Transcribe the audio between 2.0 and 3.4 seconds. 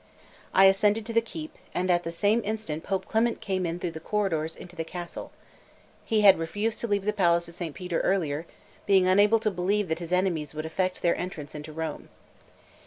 the same instant Pope Clement